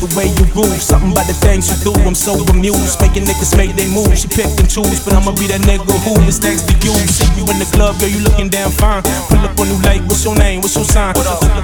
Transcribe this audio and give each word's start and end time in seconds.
the 0.00 0.08
way 0.16 0.32
you 0.32 0.44
move. 0.56 0.80
Something 0.80 1.12
about 1.12 1.28
the 1.28 1.36
things 1.36 1.68
you 1.68 1.76
do, 1.84 1.92
I'm 2.08 2.16
so 2.16 2.40
amused. 2.48 2.96
Making 3.04 3.28
niggas 3.28 3.52
make 3.56 3.76
they 3.76 3.86
move. 3.92 4.16
She 4.16 4.26
pick 4.26 4.48
and 4.56 4.64
choose, 4.64 5.04
but 5.04 5.12
I'ma 5.12 5.36
be 5.36 5.46
that 5.52 5.60
nigga 5.68 5.84
who 6.08 6.16
is 6.24 6.40
next 6.40 6.64
to 6.72 6.74
you. 6.80 6.96
See 7.06 7.28
you 7.36 7.44
in 7.52 7.60
the 7.60 7.68
club, 7.76 8.00
girl, 8.00 8.08
you 8.08 8.24
looking 8.24 8.48
damn 8.48 8.72
fine. 8.72 9.04
Pull 9.28 9.44
up 9.44 9.52
on 9.60 9.68
you 9.68 9.76
like, 9.84 10.00
what's 10.08 10.24
your 10.24 10.34
name? 10.34 10.64
What's 10.64 10.74
your 10.74 10.88
sign? 10.88 11.12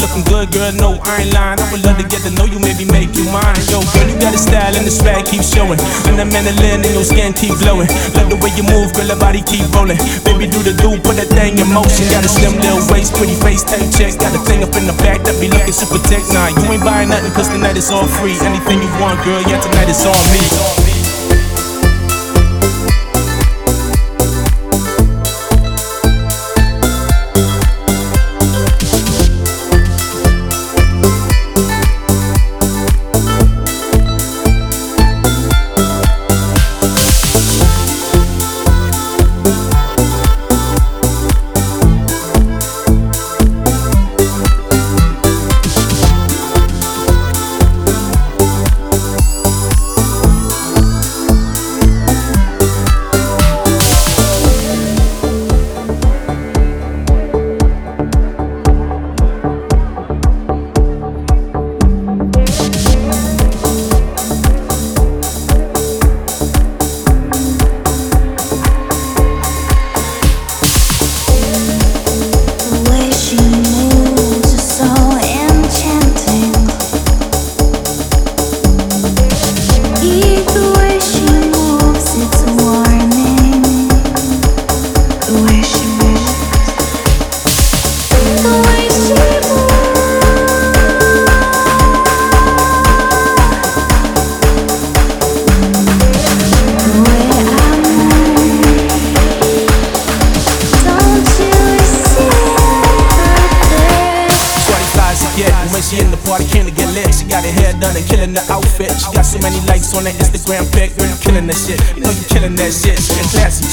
Looking 0.00 0.24
good, 0.24 0.31
girl, 0.50 0.72
no, 0.74 0.98
I 1.06 1.22
ain't 1.22 1.34
lying. 1.34 1.60
I 1.60 1.66
would 1.70 1.84
love 1.84 1.98
to 2.00 2.06
get 2.08 2.24
to 2.26 2.32
know 2.34 2.48
you, 2.48 2.58
maybe 2.58 2.82
make 2.90 3.14
you 3.14 3.28
mine. 3.30 3.54
Yo, 3.70 3.78
girl, 3.94 4.08
you 4.08 4.16
got 4.18 4.34
a 4.34 4.40
style 4.40 4.74
and 4.74 4.82
the 4.82 4.90
swag 4.90 5.28
keep 5.28 5.44
showing. 5.44 5.78
And 6.08 6.18
the 6.18 6.26
melanin 6.26 6.82
and 6.82 6.94
your 6.96 7.06
skin 7.06 7.30
keep 7.36 7.54
glowing. 7.62 7.86
Love 8.18 8.32
the 8.32 8.38
way 8.42 8.50
you 8.58 8.64
move, 8.66 8.90
girl, 8.96 9.06
your 9.06 9.20
body 9.20 9.44
keep 9.44 9.62
rolling. 9.70 10.00
Baby, 10.26 10.50
do 10.50 10.58
the 10.64 10.74
do, 10.74 10.98
put 11.04 11.20
that 11.20 11.30
thing 11.30 11.60
in 11.60 11.68
motion. 11.70 12.08
Got 12.10 12.26
a 12.26 12.30
slim 12.30 12.58
little 12.58 12.82
waist, 12.90 13.14
pretty 13.14 13.36
face, 13.38 13.62
tight 13.62 13.86
checks. 13.94 14.18
Got 14.18 14.34
a 14.34 14.40
thing 14.42 14.64
up 14.66 14.74
in 14.74 14.88
the 14.90 14.96
back 15.04 15.22
that 15.28 15.36
be 15.38 15.46
looking 15.46 15.76
super 15.76 16.00
thick. 16.10 16.24
Nah, 16.34 16.50
you 16.50 16.64
ain't 16.72 16.82
buying 16.82 17.12
nothing, 17.12 17.30
cause 17.36 17.46
tonight 17.46 17.76
it's 17.76 17.92
all 17.92 18.08
free. 18.18 18.34
Anything 18.42 18.82
you 18.82 18.90
want, 18.98 19.22
girl, 19.22 19.42
yeah, 19.46 19.60
tonight 19.60 19.86
it's 19.86 20.02
all 20.02 20.18
me. 20.32 20.91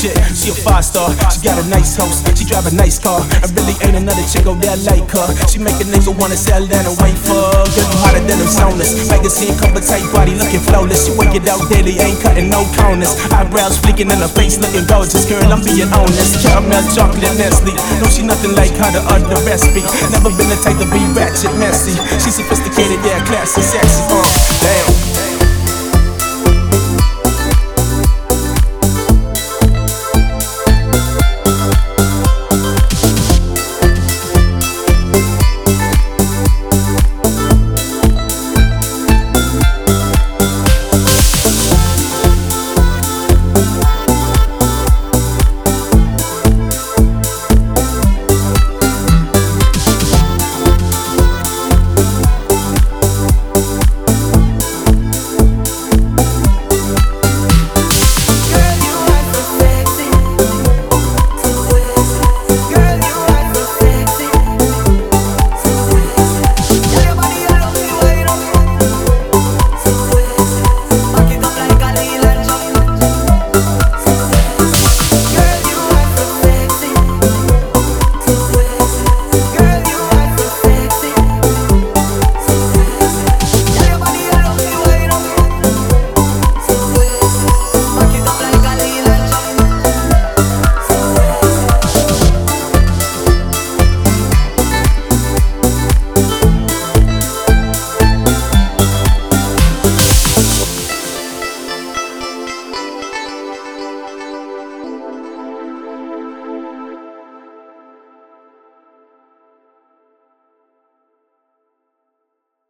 Drive 0.10 0.52
a 0.52 0.62
five 0.64 0.84
star. 0.84 1.08
She 1.32 1.40
got 1.46 1.56
a 1.56 1.66
nice 1.70 1.96
house, 1.96 2.20
She 2.36 2.44
drive 2.44 2.68
a 2.68 2.74
nice 2.76 3.00
car. 3.00 3.22
And 3.40 3.52
really 3.56 3.76
ain't 3.86 3.96
another 3.96 4.24
chick 4.28 4.44
over 4.48 4.60
there 4.60 4.76
like 4.84 5.08
her. 5.14 5.28
She 5.48 5.60
make 5.60 5.78
a 5.80 5.86
nigga 5.88 6.12
wanna 6.18 6.36
sell 6.36 6.66
down 6.66 6.84
and 6.84 6.98
wait 7.00 7.16
for 7.16 7.38
her. 7.38 7.64
Get 7.72 7.88
hotter 8.02 8.20
than 8.26 8.40
them 8.42 8.50
saunas. 8.50 9.08
Magazine 9.08 9.56
cover 9.56 9.80
tight 9.80 10.04
body 10.12 10.36
looking 10.36 10.60
flawless. 10.66 11.06
She 11.06 11.16
work 11.16 11.32
it 11.36 11.48
out 11.48 11.62
daily, 11.70 12.00
ain't 12.02 12.20
cutting 12.20 12.50
no 12.50 12.66
corners. 12.76 13.16
Eyebrows 13.32 13.78
flicking 13.80 14.10
in 14.10 14.20
her 14.20 14.32
face 14.32 14.60
looking 14.60 14.84
gorgeous. 14.90 15.30
Girl, 15.30 15.46
I'm 15.54 15.62
being 15.62 15.88
honest. 15.94 16.42
Caramel 16.42 16.84
chocolate 16.92 17.38
Nestle. 17.38 17.72
No, 18.02 18.10
she 18.10 18.26
nothing 18.26 18.58
like 18.60 18.74
how 18.76 18.90
the 18.90 19.00
other 19.06 19.40
recipe. 19.46 19.86
Never 20.12 20.34
been 20.34 20.50
the 20.50 20.60
type 20.60 20.82
to 20.82 20.88
be 20.90 21.00
ratchet 21.14 21.54
messy. 21.62 21.94
She 22.20 22.34
sophisticated, 22.34 22.89
yeah, 23.32 23.46
classy, 23.46 23.62
sexy. 23.62 24.04
Uh, 24.04 24.08
damn. 24.10 24.29